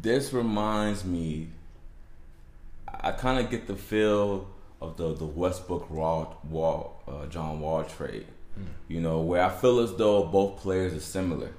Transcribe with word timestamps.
this 0.00 0.32
reminds 0.32 1.04
me. 1.04 1.48
I 3.02 3.12
kind 3.12 3.42
of 3.42 3.50
get 3.50 3.66
the 3.66 3.76
feel 3.76 4.48
of 4.80 4.96
the 4.96 5.14
the 5.14 5.26
Westbrook 5.26 5.90
Wall 5.90 7.02
uh, 7.06 7.26
John 7.26 7.60
Wall 7.60 7.84
trade. 7.84 8.26
Mm. 8.58 8.66
You 8.88 9.00
know, 9.00 9.20
where 9.20 9.42
I 9.42 9.50
feel 9.50 9.80
as 9.80 9.94
though 9.94 10.24
both 10.24 10.60
players 10.60 10.94
are 10.94 11.00
similar. 11.00 11.52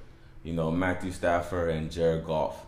You 0.44 0.52
know, 0.52 0.70
Matthew 0.70 1.12
Stafford 1.12 1.70
and 1.70 1.90
Jared 1.90 2.24
Goff. 2.24 2.66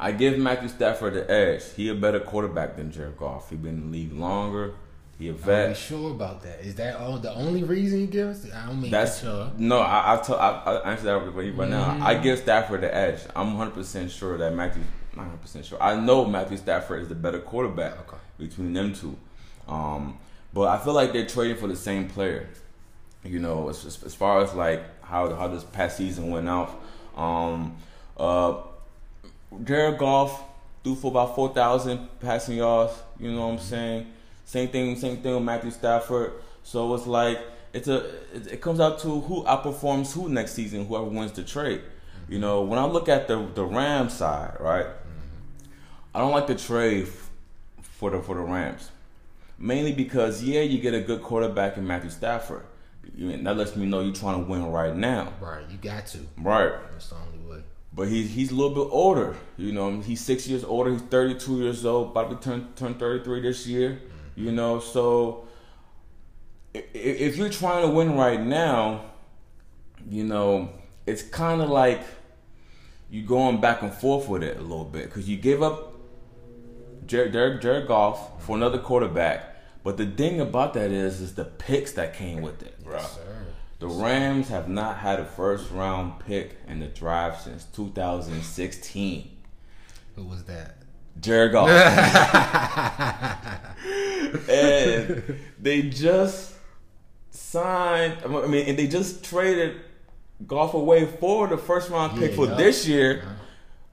I 0.00 0.12
give 0.12 0.38
Matthew 0.38 0.68
Stafford 0.68 1.14
the 1.14 1.30
edge. 1.30 1.62
He 1.76 1.88
a 1.88 1.94
better 1.94 2.20
quarterback 2.20 2.76
than 2.76 2.90
Jared 2.90 3.16
Goff. 3.16 3.50
He 3.50 3.56
been 3.56 3.74
in 3.74 3.90
the 3.90 3.98
league 3.98 4.12
longer. 4.12 4.74
He 5.18 5.28
a 5.28 5.32
vet. 5.32 5.68
You 5.68 5.74
sure 5.74 6.10
about 6.10 6.42
that? 6.42 6.60
Is 6.60 6.74
that 6.76 6.96
all 6.96 7.18
the 7.18 7.32
only 7.34 7.62
reason 7.62 8.00
you 8.00 8.06
give 8.06 8.28
us? 8.28 8.50
I 8.52 8.66
don't 8.66 8.80
mean 8.80 8.90
that's 8.90 9.20
sure. 9.20 9.52
No, 9.56 9.78
I 9.78 10.14
I, 10.14 10.22
t- 10.22 10.32
I, 10.32 10.48
I 10.48 10.90
answer 10.90 11.04
that 11.04 11.14
right 11.14 11.54
mm-hmm. 11.54 11.70
now. 11.70 12.04
I 12.04 12.14
give 12.14 12.38
Stafford 12.38 12.80
the 12.80 12.92
edge. 12.92 13.20
I'm 13.36 13.56
100 13.56 13.74
percent 13.74 14.10
sure 14.10 14.36
that 14.38 14.54
Matthew. 14.54 14.82
Not 15.14 15.22
100 15.22 15.42
percent 15.42 15.66
sure. 15.66 15.82
I 15.82 15.98
know 15.98 16.24
Matthew 16.24 16.56
Stafford 16.56 17.02
is 17.02 17.08
the 17.08 17.14
better 17.14 17.38
quarterback 17.38 17.98
okay. 18.00 18.16
between 18.38 18.72
them 18.72 18.94
two. 18.94 19.16
Um, 19.68 20.18
but 20.54 20.68
I 20.68 20.78
feel 20.78 20.92
like 20.92 21.12
they're 21.12 21.26
trading 21.26 21.56
for 21.56 21.66
the 21.66 21.76
same 21.76 22.08
player. 22.08 22.48
You 23.24 23.38
know, 23.38 23.68
as, 23.68 23.84
as 23.84 24.14
far 24.14 24.42
as 24.42 24.52
like 24.54 24.82
how 25.02 25.34
how 25.34 25.48
this 25.48 25.64
past 25.64 25.96
season 25.96 26.30
went 26.30 26.48
out. 26.48 26.82
Um, 27.16 27.76
uh, 28.16 28.62
Jared 29.64 29.98
Goff 29.98 30.42
threw 30.82 30.94
for 30.94 31.10
about 31.10 31.34
four 31.34 31.52
thousand 31.54 32.08
passing 32.20 32.56
yards. 32.56 32.94
You 33.20 33.32
know 33.32 33.46
what 33.46 33.52
I'm 33.54 33.58
saying? 33.58 34.06
Same 34.44 34.68
thing, 34.68 34.96
same 34.96 35.18
thing 35.18 35.34
with 35.34 35.44
Matthew 35.44 35.70
Stafford. 35.70 36.32
So 36.62 36.94
it's 36.94 37.06
like 37.06 37.38
it's 37.72 37.88
a 37.88 38.06
it, 38.34 38.46
it 38.52 38.60
comes 38.60 38.80
out 38.80 38.98
to 39.00 39.20
who 39.20 39.44
outperforms 39.44 40.12
who 40.12 40.28
next 40.28 40.54
season, 40.54 40.86
whoever 40.86 41.04
wins 41.04 41.32
the 41.32 41.44
trade. 41.44 41.82
You 42.28 42.38
know, 42.38 42.62
when 42.62 42.78
I 42.78 42.86
look 42.86 43.08
at 43.08 43.28
the 43.28 43.46
the 43.54 43.64
Rams 43.64 44.14
side, 44.14 44.56
right? 44.58 44.86
I 46.14 46.20
don't 46.20 46.32
like 46.32 46.46
the 46.46 46.54
trade 46.54 47.08
for 47.80 48.10
the 48.10 48.20
for 48.20 48.34
the 48.34 48.42
Rams, 48.42 48.90
mainly 49.58 49.92
because 49.92 50.42
yeah, 50.42 50.60
you 50.60 50.78
get 50.78 50.94
a 50.94 51.00
good 51.00 51.22
quarterback 51.22 51.76
in 51.76 51.86
Matthew 51.86 52.10
Stafford. 52.10 52.64
That 53.16 53.56
lets 53.56 53.74
me 53.74 53.86
know 53.86 54.00
you're 54.00 54.14
trying 54.14 54.44
to 54.44 54.50
win 54.50 54.70
right 54.70 54.94
now. 54.94 55.32
Right, 55.40 55.64
you 55.70 55.76
got 55.76 56.06
to. 56.08 56.18
Right. 56.38 56.72
That's 56.92 57.08
the 57.08 57.16
only 57.16 57.50
way. 57.50 57.62
But 57.94 58.08
he's 58.08 58.30
he's 58.30 58.50
a 58.50 58.54
little 58.54 58.74
bit 58.74 58.92
older. 58.92 59.36
You 59.56 59.72
know, 59.72 60.00
he's 60.00 60.20
six 60.20 60.46
years 60.46 60.64
older. 60.64 60.92
He's 60.92 61.02
32 61.02 61.62
years 61.62 61.84
old. 61.84 62.10
About 62.10 62.30
to 62.30 62.48
turn 62.48 62.68
turn 62.76 62.94
33 62.94 63.40
this 63.40 63.66
year. 63.66 63.90
Mm-hmm. 63.90 64.44
You 64.44 64.52
know, 64.52 64.80
so 64.80 65.48
if 66.74 67.36
you're 67.36 67.50
trying 67.50 67.82
to 67.82 67.88
win 67.88 68.16
right 68.16 68.40
now, 68.40 69.02
you 70.08 70.24
know, 70.24 70.70
it's 71.06 71.22
kind 71.22 71.60
of 71.60 71.68
like 71.68 72.02
you 73.10 73.22
going 73.22 73.60
back 73.60 73.82
and 73.82 73.92
forth 73.92 74.28
with 74.28 74.42
it 74.42 74.56
a 74.56 74.62
little 74.62 74.84
bit 74.84 75.04
because 75.04 75.28
you 75.28 75.36
give 75.36 75.62
up 75.62 75.91
Jared, 77.06 77.32
Jared, 77.32 77.62
Jared 77.62 77.88
Goff 77.88 78.42
for 78.42 78.56
another 78.56 78.78
quarterback. 78.78 79.52
But 79.84 79.96
the 79.96 80.06
thing 80.06 80.40
about 80.40 80.74
that 80.74 80.90
is, 80.90 81.20
is 81.20 81.34
the 81.34 81.44
picks 81.44 81.92
that 81.92 82.14
came 82.14 82.40
with 82.40 82.62
it, 82.62 82.82
bro. 82.84 82.96
Yes, 82.96 83.18
the 83.80 83.88
Rams 83.88 84.48
have 84.48 84.68
not 84.68 84.98
had 84.98 85.18
a 85.18 85.24
first 85.24 85.72
round 85.72 86.20
pick 86.20 86.56
in 86.68 86.78
the 86.78 86.86
draft 86.86 87.42
since 87.42 87.64
2016. 87.64 89.36
Who 90.14 90.24
was 90.24 90.44
that? 90.44 90.76
Jared 91.20 91.50
Goff. 91.50 91.68
and 94.48 95.36
they 95.58 95.82
just 95.82 96.54
signed. 97.30 98.18
I 98.24 98.28
mean, 98.28 98.68
and 98.68 98.78
they 98.78 98.86
just 98.86 99.24
traded 99.24 99.80
Goff 100.46 100.74
away 100.74 101.06
for 101.06 101.48
the 101.48 101.58
first 101.58 101.90
round 101.90 102.18
pick 102.18 102.30
yeah, 102.30 102.36
for 102.36 102.46
yeah. 102.46 102.54
this 102.54 102.86
year, 102.86 103.22
uh-huh. 103.22 103.34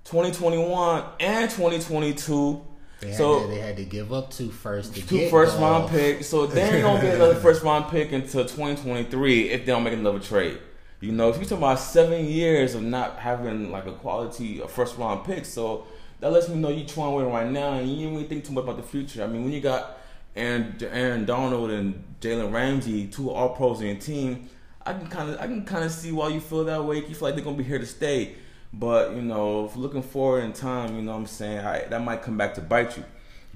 2021 0.05 1.03
and 1.19 1.49
2022. 1.49 2.61
They 3.01 3.13
so 3.13 3.41
to, 3.41 3.47
they 3.47 3.59
had 3.59 3.77
to 3.77 3.85
give 3.85 4.11
up 4.11 4.29
two 4.29 4.51
first 4.51 4.95
to 4.95 5.07
two 5.07 5.29
first 5.29 5.57
round 5.57 5.89
picks. 5.89 6.27
So 6.27 6.45
they 6.45 6.63
ain't 6.63 6.83
gonna 6.83 7.01
get 7.01 7.15
another 7.15 7.35
first 7.41 7.63
round 7.63 7.89
pick 7.89 8.11
until 8.11 8.43
2023 8.43 9.49
if 9.49 9.61
they 9.61 9.65
don't 9.65 9.83
make 9.83 9.93
another 9.93 10.19
trade. 10.19 10.59
You 10.99 11.13
know, 11.13 11.29
if 11.29 11.37
you're 11.37 11.45
talking 11.45 11.59
about 11.59 11.79
seven 11.79 12.25
years 12.25 12.75
of 12.75 12.83
not 12.83 13.19
having 13.19 13.71
like 13.71 13.85
a 13.85 13.93
quality 13.93 14.59
a 14.59 14.67
first 14.67 14.97
round 14.97 15.25
pick, 15.25 15.45
so 15.45 15.87
that 16.19 16.31
lets 16.31 16.49
me 16.49 16.57
know 16.57 16.69
you're 16.69 16.85
trying 16.85 17.11
to 17.11 17.17
win 17.17 17.25
right 17.27 17.49
now 17.49 17.73
and 17.73 17.89
you 17.89 18.05
don't 18.05 18.15
really 18.15 18.27
think 18.27 18.43
too 18.43 18.51
much 18.51 18.65
about 18.65 18.77
the 18.77 18.83
future. 18.83 19.23
I 19.23 19.27
mean, 19.27 19.43
when 19.43 19.53
you 19.53 19.61
got 19.61 19.97
Aaron, 20.35 20.75
Aaron 20.81 21.25
Donald 21.25 21.71
and 21.71 22.03
Jalen 22.19 22.51
Ramsey, 22.51 23.07
two 23.07 23.31
All 23.31 23.55
Pros 23.55 23.79
in 23.79 23.87
your 23.87 23.95
team, 23.95 24.49
I 24.85 24.93
can 24.93 25.07
kind 25.07 25.29
of 25.29 25.39
I 25.39 25.47
can 25.47 25.63
kind 25.63 25.85
of 25.85 25.91
see 25.91 26.11
why 26.11 26.27
you 26.29 26.41
feel 26.41 26.65
that 26.65 26.83
way. 26.83 26.97
You 26.97 27.15
feel 27.15 27.29
like 27.29 27.35
they're 27.35 27.43
gonna 27.43 27.57
be 27.57 27.63
here 27.63 27.79
to 27.79 27.85
stay, 27.85 28.35
but 28.73 29.13
you 29.15 29.21
know, 29.21 29.71
looking 29.75 30.03
forward 30.03 30.43
in 30.43 30.53
time, 30.53 30.95
you 30.95 31.01
know 31.01 31.13
what 31.13 31.19
I'm 31.19 31.27
saying 31.27 31.59
I, 31.59 31.85
that 31.85 32.03
might 32.03 32.21
come 32.21 32.37
back 32.37 32.53
to 32.55 32.61
bite 32.61 32.97
you. 32.97 33.03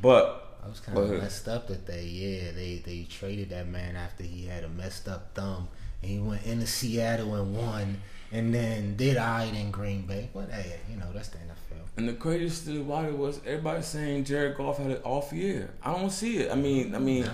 But 0.01 0.57
I 0.63 0.69
was 0.69 0.79
kind 0.79 0.97
of 0.97 1.09
messed 1.09 1.47
up 1.47 1.67
that 1.67 1.85
they 1.85 2.03
yeah 2.03 2.51
they 2.51 2.81
they 2.83 3.07
traded 3.09 3.49
that 3.49 3.67
man 3.67 3.95
after 3.95 4.23
he 4.23 4.45
had 4.45 4.63
a 4.63 4.69
messed 4.69 5.07
up 5.07 5.33
thumb 5.33 5.67
and 6.01 6.11
he 6.11 6.19
went 6.19 6.43
into 6.45 6.67
Seattle 6.67 7.35
and 7.35 7.55
won 7.55 8.01
and 8.31 8.53
then 8.53 8.95
did 8.95 9.17
I 9.17 9.45
in 9.45 9.71
Green 9.71 10.01
Bay. 10.01 10.29
But 10.33 10.49
hey, 10.49 10.79
you 10.89 10.97
know 10.97 11.05
that's 11.13 11.29
the 11.29 11.37
NFL. 11.37 11.83
And 11.95 12.09
the 12.09 12.13
craziest 12.13 12.63
thing 12.63 12.81
about 12.81 13.05
it 13.05 13.15
was 13.15 13.39
everybody 13.45 13.83
saying 13.83 14.23
Jared 14.25 14.57
Goff 14.57 14.79
had 14.79 14.89
an 14.89 15.01
off 15.03 15.31
year. 15.31 15.71
I 15.83 15.93
don't 15.93 16.09
see 16.09 16.37
it. 16.37 16.51
I 16.51 16.55
mean, 16.55 16.95
I 16.95 16.99
mean, 16.99 17.29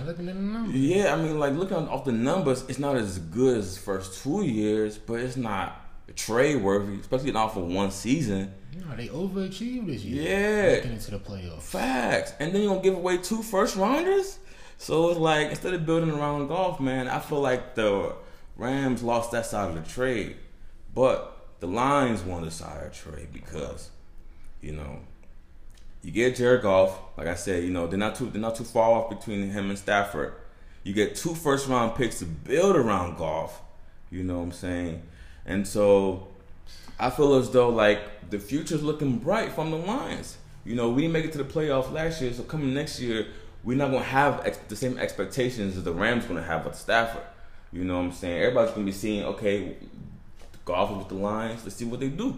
yeah, 0.70 1.14
I 1.14 1.16
mean, 1.16 1.38
like 1.38 1.54
looking 1.54 1.76
off 1.76 2.04
the 2.04 2.12
numbers, 2.12 2.64
it's 2.68 2.78
not 2.78 2.96
as 2.96 3.18
good 3.18 3.56
as 3.56 3.76
the 3.76 3.80
first 3.80 4.22
two 4.22 4.44
years, 4.44 4.98
but 4.98 5.20
it's 5.20 5.38
not 5.38 5.80
trade 6.14 6.56
worthy, 6.62 6.98
especially 7.00 7.32
not 7.32 7.54
for 7.54 7.60
one 7.60 7.90
season. 7.90 8.52
No, 8.76 8.96
they 8.96 9.08
overachieved 9.08 9.86
this 9.86 10.04
year. 10.04 10.22
Yeah, 10.22 10.74
making 10.76 10.92
it 10.92 11.00
to 11.02 11.10
the 11.12 11.18
playoffs. 11.18 11.62
Facts, 11.62 12.34
and 12.38 12.52
then 12.52 12.62
you 12.62 12.68
gonna 12.68 12.80
give 12.80 12.94
away 12.94 13.18
two 13.18 13.42
first 13.42 13.76
rounders. 13.76 14.38
So 14.78 15.10
it's 15.10 15.18
like 15.18 15.50
instead 15.50 15.74
of 15.74 15.84
building 15.84 16.10
around 16.10 16.48
Goff, 16.48 16.80
man, 16.80 17.08
I 17.08 17.18
feel 17.18 17.40
like 17.40 17.74
the 17.74 18.14
Rams 18.56 19.02
lost 19.02 19.32
that 19.32 19.46
side 19.46 19.68
of 19.70 19.82
the 19.82 19.90
trade, 19.90 20.36
but 20.94 21.36
the 21.60 21.66
Lions 21.66 22.22
won 22.22 22.44
the 22.44 22.50
side 22.50 22.84
of 22.86 22.92
the 22.92 23.10
trade 23.10 23.28
because 23.32 23.90
you 24.60 24.72
know, 24.72 25.00
you 26.02 26.10
get 26.10 26.36
Jared 26.36 26.62
Goff. 26.62 26.98
Like 27.16 27.26
I 27.26 27.34
said, 27.34 27.64
you 27.64 27.70
know 27.70 27.86
they're 27.86 27.98
not 27.98 28.14
too 28.14 28.30
they're 28.30 28.40
not 28.40 28.56
too 28.56 28.64
far 28.64 28.90
off 28.90 29.10
between 29.10 29.50
him 29.50 29.70
and 29.70 29.78
Stafford. 29.78 30.34
You 30.82 30.94
get 30.94 31.14
two 31.14 31.34
first 31.34 31.68
round 31.68 31.94
picks 31.94 32.18
to 32.20 32.24
build 32.24 32.76
around 32.76 33.16
Goff. 33.16 33.60
You 34.10 34.24
know 34.24 34.38
what 34.38 34.44
I'm 34.44 34.52
saying? 34.52 35.02
And 35.46 35.66
so 35.66 36.28
I 36.98 37.10
feel 37.10 37.34
as 37.34 37.50
though 37.50 37.70
like 37.70 38.30
the 38.30 38.38
future's 38.38 38.82
looking 38.82 39.18
bright 39.18 39.52
from 39.52 39.70
the 39.70 39.76
Lions. 39.76 40.36
You 40.64 40.74
know, 40.74 40.90
we 40.90 41.02
didn't 41.02 41.14
make 41.14 41.24
it 41.24 41.32
to 41.32 41.38
the 41.38 41.44
playoff 41.44 41.90
last 41.90 42.20
year, 42.20 42.32
so 42.32 42.42
coming 42.42 42.74
next 42.74 43.00
year, 43.00 43.26
we're 43.64 43.76
not 43.76 43.90
gonna 43.90 44.04
have 44.04 44.46
ex- 44.46 44.58
the 44.68 44.76
same 44.76 44.98
expectations 44.98 45.76
as 45.76 45.84
the 45.84 45.92
Rams 45.92 46.26
gonna 46.26 46.42
have 46.42 46.64
with 46.64 46.74
Stafford. 46.74 47.22
You 47.72 47.84
know 47.84 47.96
what 47.96 48.04
I'm 48.04 48.12
saying? 48.12 48.42
Everybody's 48.42 48.72
gonna 48.72 48.86
be 48.86 48.92
seeing, 48.92 49.24
okay, 49.24 49.76
Goff 50.64 50.96
with 50.96 51.08
the 51.08 51.14
Lions. 51.14 51.64
Let's 51.64 51.76
see 51.76 51.84
what 51.84 52.00
they 52.00 52.08
do. 52.08 52.36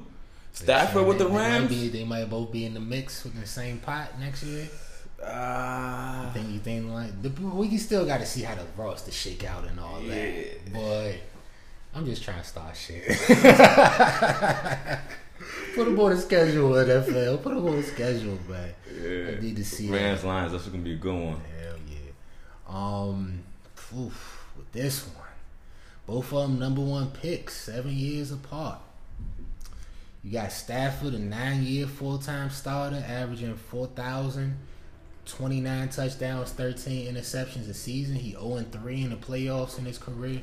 Stafford 0.52 1.06
with 1.06 1.18
the 1.18 1.28
Rams. 1.28 1.68
They 1.68 1.76
might, 1.76 1.82
be, 1.82 1.88
they 1.88 2.04
might 2.04 2.30
both 2.30 2.52
be 2.52 2.64
in 2.64 2.74
the 2.74 2.80
mix 2.80 3.24
with 3.24 3.38
the 3.38 3.46
same 3.46 3.78
pot 3.78 4.18
next 4.20 4.42
year. 4.44 4.68
Uh, 5.22 6.24
you 6.26 6.32
think 6.32 6.52
you 6.52 6.58
think 6.58 6.90
like 6.90 7.22
the, 7.22 7.28
we 7.46 7.76
still 7.76 8.04
got 8.04 8.18
to 8.18 8.26
see 8.26 8.42
how 8.42 8.56
the 8.56 8.64
roster 8.76 9.12
shake 9.12 9.44
out 9.44 9.64
and 9.64 9.78
all 9.78 10.02
yeah. 10.02 10.14
that. 10.14 10.72
But 10.72 11.14
I'm 11.94 12.06
just 12.06 12.22
trying 12.22 12.40
to 12.40 12.46
start 12.46 12.74
shit. 12.76 13.04
Put 15.74 15.84
them 15.84 15.98
on 16.00 16.10
the 16.10 16.16
schedule, 16.18 16.70
NFL. 16.70 17.42
Put 17.42 17.54
them 17.54 17.66
on 17.66 17.76
the 17.76 17.82
schedule, 17.82 18.38
man. 18.48 18.72
Yeah. 19.00 19.36
I 19.36 19.40
need 19.40 19.56
to 19.56 19.64
see 19.64 19.90
Rams 19.90 20.24
Lions. 20.24 20.52
That's 20.52 20.66
gonna 20.66 20.82
be 20.82 20.92
a 20.92 20.96
good 20.96 21.14
one. 21.14 21.40
Hell 21.60 21.76
yeah. 21.88 22.12
Um, 22.68 23.42
oof, 23.98 24.46
with 24.56 24.70
this 24.72 25.06
one, 25.06 25.16
both 26.06 26.32
of 26.32 26.48
them 26.48 26.58
number 26.58 26.80
one 26.80 27.10
picks, 27.10 27.54
seven 27.54 27.92
years 27.92 28.32
apart. 28.32 28.78
You 30.24 30.32
got 30.32 30.52
Stafford, 30.52 31.14
a 31.14 31.18
nine 31.18 31.62
year 31.64 31.86
full 31.86 32.18
time 32.18 32.48
starter, 32.50 33.04
averaging 33.06 33.54
4,029 33.56 35.88
touchdowns, 35.88 36.50
13 36.52 37.14
interceptions 37.14 37.68
a 37.68 37.74
season. 37.74 38.16
He 38.16 38.30
0 38.32 38.64
3 38.70 39.02
in 39.02 39.10
the 39.10 39.16
playoffs 39.16 39.78
in 39.78 39.84
his 39.84 39.98
career. 39.98 40.42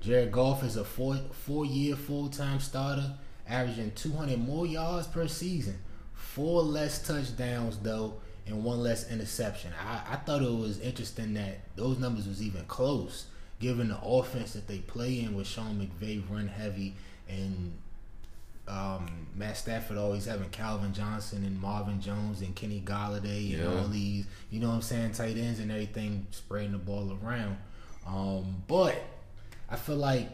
Jared 0.00 0.32
Goff 0.32 0.64
is 0.64 0.76
a 0.76 0.84
four 0.84 1.16
four 1.32 1.66
year 1.66 1.96
full 1.96 2.28
time 2.28 2.60
starter, 2.60 3.14
averaging 3.46 3.92
200 3.92 4.38
more 4.38 4.66
yards 4.66 5.06
per 5.06 5.28
season. 5.28 5.78
Four 6.14 6.62
less 6.62 7.06
touchdowns, 7.06 7.78
though, 7.78 8.14
and 8.46 8.64
one 8.64 8.82
less 8.82 9.10
interception. 9.10 9.72
I, 9.84 10.14
I 10.14 10.16
thought 10.16 10.42
it 10.42 10.50
was 10.50 10.80
interesting 10.80 11.34
that 11.34 11.60
those 11.76 11.98
numbers 11.98 12.26
was 12.26 12.42
even 12.42 12.64
close, 12.66 13.26
given 13.58 13.88
the 13.88 14.00
offense 14.02 14.52
that 14.52 14.68
they 14.68 14.78
play 14.78 15.20
in 15.20 15.34
with 15.34 15.46
Sean 15.46 15.78
McVay 15.78 16.22
run 16.30 16.48
heavy 16.48 16.94
and 17.28 17.72
um, 18.68 19.26
Matt 19.34 19.56
Stafford 19.56 19.98
always 19.98 20.26
having 20.26 20.48
Calvin 20.50 20.92
Johnson 20.92 21.44
and 21.44 21.60
Marvin 21.60 22.00
Jones 22.00 22.40
and 22.40 22.54
Kenny 22.54 22.80
Golladay 22.84 23.54
and 23.58 23.66
all 23.66 23.88
these, 23.88 24.26
you 24.50 24.60
know 24.60 24.68
what 24.68 24.76
I'm 24.76 24.82
saying, 24.82 25.12
tight 25.12 25.36
ends 25.36 25.58
and 25.58 25.70
everything, 25.72 26.26
spreading 26.30 26.72
the 26.72 26.78
ball 26.78 27.18
around. 27.22 27.56
Um, 28.06 28.62
but 28.68 28.94
I 29.70 29.76
feel 29.76 29.96
like 29.96 30.28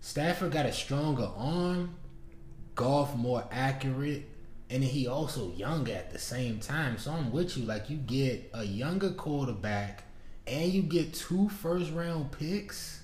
Stafford 0.00 0.52
got 0.52 0.66
a 0.66 0.72
stronger 0.72 1.28
arm, 1.36 1.94
Goff 2.74 3.16
more 3.16 3.44
accurate, 3.50 4.28
and 4.70 4.84
he 4.84 5.08
also 5.08 5.52
young 5.52 5.88
at 5.90 6.12
the 6.12 6.18
same 6.18 6.60
time. 6.60 6.96
So 6.96 7.10
I'm 7.10 7.32
with 7.32 7.56
you. 7.56 7.64
Like 7.64 7.90
you 7.90 7.96
get 7.96 8.50
a 8.54 8.64
younger 8.64 9.10
quarterback, 9.10 10.04
and 10.46 10.72
you 10.72 10.82
get 10.82 11.12
two 11.12 11.48
first 11.48 11.92
round 11.92 12.32
picks. 12.32 13.02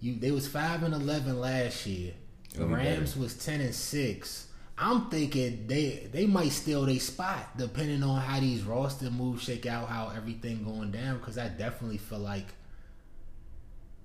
You 0.00 0.16
they 0.18 0.30
was 0.30 0.48
five 0.48 0.82
and 0.82 0.94
eleven 0.94 1.40
last 1.40 1.86
year. 1.86 2.14
The 2.54 2.64
Rams 2.66 3.16
was 3.16 3.34
ten 3.34 3.60
and 3.60 3.74
six. 3.74 4.48
I'm 4.78 5.08
thinking 5.10 5.66
they 5.66 6.08
they 6.10 6.26
might 6.26 6.52
steal 6.52 6.86
their 6.86 6.98
spot 6.98 7.56
depending 7.56 8.02
on 8.02 8.20
how 8.20 8.40
these 8.40 8.62
roster 8.62 9.10
moves 9.10 9.42
shake 9.42 9.66
out, 9.66 9.88
how 9.88 10.12
everything 10.14 10.64
going 10.64 10.90
down. 10.90 11.18
Because 11.18 11.38
I 11.38 11.48
definitely 11.48 11.98
feel 11.98 12.18
like 12.18 12.46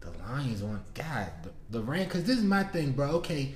the 0.02 0.12
Lions 0.12 0.62
want 0.62 0.94
God 0.94 1.32
the, 1.44 1.78
the 1.78 1.84
Rams. 1.84 2.08
Because 2.08 2.24
this 2.26 2.38
is 2.38 2.44
my 2.44 2.64
thing, 2.64 2.92
bro. 2.92 3.12
Okay, 3.12 3.54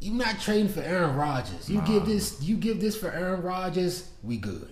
you're 0.00 0.14
not 0.14 0.40
trading 0.40 0.68
for 0.68 0.80
Aaron 0.80 1.16
Rodgers. 1.16 1.68
You 1.68 1.78
nah. 1.78 1.86
give 1.86 2.06
this 2.06 2.42
you 2.42 2.56
give 2.56 2.80
this 2.80 2.96
for 2.96 3.10
Aaron 3.10 3.42
Rodgers, 3.42 4.08
we 4.22 4.36
good. 4.36 4.70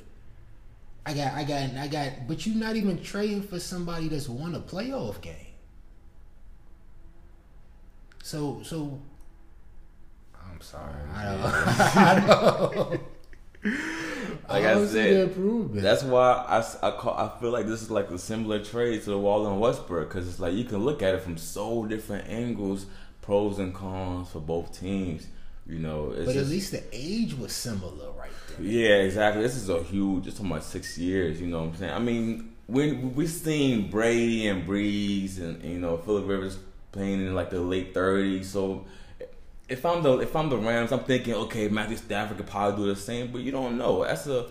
I 1.06 1.14
got 1.14 1.34
I 1.34 1.44
got 1.44 1.70
I 1.76 1.88
got 1.88 2.26
but 2.26 2.46
you're 2.46 2.56
not 2.56 2.76
even 2.76 3.02
trading 3.02 3.42
for 3.42 3.58
somebody 3.58 4.08
that's 4.08 4.28
won 4.28 4.54
a 4.54 4.60
playoff 4.60 5.20
game. 5.20 5.34
So 8.22 8.60
so 8.62 9.00
I'm 10.34 10.60
sorry. 10.60 10.94
I 11.14 11.24
don't 11.24 11.42
I 11.96 12.26
know. 12.26 13.00
like 14.48 14.64
I, 14.64 14.80
I 14.80 14.86
said, 14.86 15.34
that's 15.74 16.02
why 16.02 16.32
I, 16.32 16.88
I, 16.88 16.90
call, 16.92 17.14
I 17.14 17.40
feel 17.40 17.50
like 17.50 17.66
this 17.66 17.82
is 17.82 17.90
like 17.90 18.10
a 18.10 18.18
similar 18.18 18.64
trade 18.64 19.02
to 19.04 19.10
the 19.10 19.18
Wall 19.18 19.46
and 19.46 19.60
Westbrook 19.60 20.08
because 20.08 20.28
it's 20.28 20.40
like 20.40 20.54
you 20.54 20.64
can 20.64 20.78
look 20.78 21.02
at 21.02 21.14
it 21.14 21.22
from 21.22 21.36
so 21.36 21.84
different 21.84 22.28
angles 22.28 22.86
pros 23.28 23.58
and 23.58 23.74
cons 23.74 24.30
for 24.30 24.40
both 24.40 24.78
teams. 24.78 25.26
You 25.66 25.80
know, 25.80 26.14
but 26.16 26.24
just, 26.24 26.36
at 26.38 26.46
least 26.46 26.72
the 26.72 26.82
age 26.92 27.34
was 27.34 27.52
similar, 27.52 28.10
right 28.12 28.30
there. 28.48 28.66
Yeah, 28.66 28.96
exactly. 29.02 29.42
This 29.42 29.54
is 29.54 29.68
a 29.68 29.82
huge. 29.82 30.26
It's 30.26 30.38
about 30.38 30.64
six 30.64 30.96
years. 30.96 31.38
You 31.42 31.48
know 31.48 31.60
what 31.60 31.68
I'm 31.68 31.76
saying? 31.76 31.92
I 31.92 31.98
mean, 31.98 32.54
when 32.66 33.14
we 33.14 33.26
seen 33.26 33.90
Brady 33.90 34.48
and 34.48 34.66
Brees 34.66 35.38
and 35.38 35.62
you 35.62 35.78
know 35.78 35.98
Philip 35.98 36.26
Rivers 36.26 36.58
playing 36.90 37.20
in 37.20 37.34
like 37.34 37.50
the 37.50 37.60
late 37.60 37.92
30s, 37.92 38.46
so 38.46 38.86
if 39.68 39.84
I'm 39.84 40.02
the 40.02 40.18
if 40.18 40.34
I'm 40.34 40.48
the 40.48 40.58
Rams, 40.58 40.92
I'm 40.92 41.00
thinking, 41.00 41.34
okay, 41.34 41.68
Matthew 41.68 41.96
Stafford 41.96 42.36
could 42.36 42.46
probably 42.46 42.84
do 42.84 42.94
the 42.94 43.00
same, 43.00 43.32
but 43.32 43.42
you 43.42 43.52
don't 43.52 43.78
know. 43.78 44.04
That's 44.04 44.26
a 44.26 44.46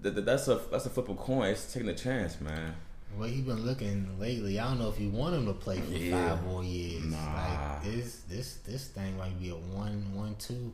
that's 0.00 0.48
a 0.48 0.60
that's 0.70 0.86
a 0.86 0.90
flip 0.90 1.08
of 1.08 1.18
coin. 1.18 1.50
It's 1.50 1.72
taking 1.72 1.88
a 1.88 1.94
chance, 1.94 2.40
man 2.40 2.74
way 3.18 3.30
he's 3.30 3.44
been 3.44 3.64
looking 3.64 4.18
lately, 4.18 4.58
I 4.58 4.64
don't 4.68 4.78
know 4.78 4.88
if 4.88 5.00
you 5.00 5.10
want 5.10 5.34
him 5.34 5.46
to 5.46 5.52
play 5.52 5.80
for 5.80 5.92
yeah. 5.92 6.30
five 6.30 6.44
more 6.44 6.64
years. 6.64 7.04
Nah. 7.04 7.18
Like 7.18 7.84
this 7.84 8.22
this 8.28 8.54
this 8.66 8.88
thing 8.88 9.16
might 9.16 9.38
be 9.40 9.50
a 9.50 9.54
one 9.54 10.14
one 10.14 10.36
two. 10.38 10.72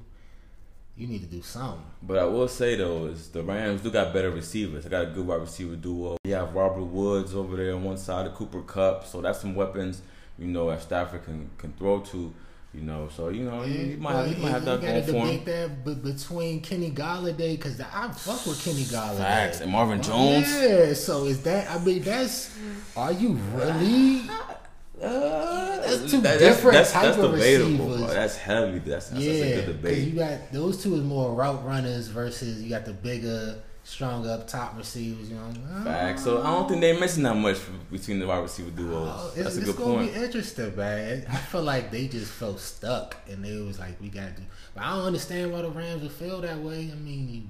You 0.97 1.06
need 1.06 1.21
to 1.21 1.29
do 1.29 1.43
something. 1.43 1.85
But 2.03 2.19
I 2.19 2.25
will 2.25 2.49
say 2.49 2.75
though 2.77 3.06
is 3.06 3.29
the 3.29 3.43
Rams 3.43 3.83
do 3.83 3.91
got 3.91 4.12
better 4.12 4.31
receivers. 4.31 4.85
They 4.85 4.91
got 4.91 5.03
a 5.03 5.11
good 5.11 5.27
wide 5.27 5.41
receiver 5.41 5.77
duo. 5.77 6.17
You 6.25 6.35
have 6.35 6.55
Robert 6.55 6.85
Woods 6.85 7.35
over 7.35 7.56
there 7.56 7.75
on 7.75 7.85
one 7.85 7.99
side, 7.99 8.27
of 8.27 8.35
Cooper 8.35 8.62
Kupp, 8.62 9.06
So 9.06 9.21
that's 9.21 9.41
some 9.41 9.55
weapons 9.55 10.03
you 10.39 10.47
know 10.47 10.71
that 10.71 10.83
Stafford 10.83 11.25
can 11.25 11.51
can 11.59 11.73
throw 11.73 12.01
to. 12.01 12.35
You 12.75 12.82
know, 12.82 13.09
so 13.11 13.31
you 13.31 13.44
know, 13.44 13.65
yeah, 13.65 13.81
you, 13.81 13.97
might 13.97 14.12
have, 14.12 14.29
you 14.29 14.43
might 14.43 14.50
have 14.50 14.65
that 14.67 14.81
going 14.82 15.03
for 15.05 15.26
him. 15.26 15.44
That 15.44 15.85
b- 15.85 15.94
between 15.94 16.61
Kenny 16.61 16.91
Golladay, 16.91 17.56
because 17.56 17.81
I 17.81 18.11
fuck 18.12 18.44
with 18.44 18.62
Kenny 18.62 18.82
Golladay. 18.82 19.19
Facts 19.19 19.61
and 19.62 19.73
Marvin 19.73 20.03
Jones. 20.03 20.47
Yeah, 20.53 20.93
so 20.93 21.25
is 21.25 21.43
that? 21.44 21.70
I 21.70 21.82
mean, 21.82 22.03
that's. 22.03 22.55
Are 22.94 23.11
you 23.11 23.38
really? 23.55 24.29
Uh, 25.00 25.76
that's 25.81 26.11
two 26.11 26.20
that, 26.20 26.38
different 26.38 26.75
that's, 26.75 26.93
that's, 26.93 26.93
type 26.93 27.05
that's 27.05 27.19
of 27.19 27.32
receivers. 27.32 28.12
That's 28.12 28.37
heavy. 28.37 28.79
That's, 28.81 29.11
that's, 29.11 29.23
yeah, 29.23 29.32
that's 29.32 29.44
a 29.44 29.55
good 29.55 29.67
debate. 29.82 30.09
You 30.09 30.19
got 30.19 30.53
those 30.53 30.82
two 30.82 30.94
is 30.97 31.03
more 31.03 31.35
route 31.35 31.65
runners 31.65 32.09
versus 32.09 32.62
you 32.62 32.69
got 32.69 32.85
the 32.85 32.93
bigger 32.93 33.62
strong 33.88 34.29
up 34.29 34.46
top 34.46 34.76
receivers. 34.76 35.31
You 35.31 35.37
know, 35.37 35.82
Fact. 35.82 36.20
So 36.20 36.43
I 36.43 36.50
don't 36.50 36.69
think 36.69 36.81
they're 36.81 36.99
missing 36.99 37.23
that 37.23 37.35
much 37.35 37.58
between 37.90 38.19
the 38.19 38.26
wide 38.26 38.43
receiver 38.43 38.70
duos. 38.70 39.08
Oh, 39.11 39.32
That's 39.35 39.56
a 39.56 39.61
good 39.62 39.76
point. 39.76 40.02
It's 40.02 40.12
gonna 40.12 40.20
be 40.20 40.25
interesting, 40.26 40.76
man. 40.76 41.26
I 41.29 41.37
feel 41.37 41.62
like 41.62 41.90
they 41.90 42.06
just 42.06 42.31
felt 42.32 42.61
stuck, 42.61 43.17
and 43.29 43.44
they 43.44 43.56
was 43.61 43.79
like, 43.79 44.00
"We 44.00 44.08
got 44.08 44.37
to." 44.37 44.43
But 44.75 44.85
I 44.85 44.96
don't 44.96 45.06
understand 45.06 45.52
why 45.52 45.62
the 45.62 45.70
Rams 45.70 46.02
would 46.02 46.12
feel 46.12 46.40
that 46.43 46.58
way. 46.58 46.90
I 46.93 46.96
mean, 46.96 47.29
you 47.29 47.43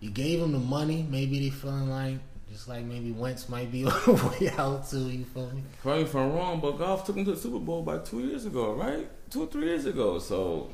you 0.00 0.10
gave 0.10 0.40
them 0.40 0.52
the 0.52 0.58
money. 0.58 1.06
Maybe 1.08 1.40
they 1.40 1.50
feeling 1.50 1.88
like. 1.88 2.18
Just 2.50 2.68
like 2.68 2.84
maybe 2.84 3.12
Wentz 3.12 3.48
might 3.48 3.72
be 3.72 3.84
on 3.86 3.92
the 4.04 4.36
way 4.38 4.52
out 4.58 4.86
too, 4.86 5.08
you 5.08 5.24
feel 5.24 5.50
me? 5.52 5.62
Me 5.86 6.02
if 6.02 6.14
I'm 6.14 6.34
wrong, 6.34 6.60
but 6.60 6.72
Goff 6.72 7.06
took 7.06 7.16
him 7.16 7.24
to 7.24 7.30
the 7.30 7.36
Super 7.38 7.58
Bowl 7.58 7.80
about 7.80 8.04
two 8.04 8.20
years 8.20 8.44
ago, 8.44 8.74
right? 8.74 9.08
Two 9.30 9.44
or 9.44 9.46
three 9.46 9.68
years 9.68 9.86
ago. 9.86 10.18
So 10.18 10.68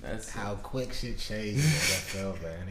that's 0.00 0.30
how 0.30 0.54
quick 0.54 0.92
shit 0.92 1.18
changed 1.18 1.56
in 1.56 1.62
the 1.62 2.28
NFL, 2.28 2.40
man. 2.42 2.66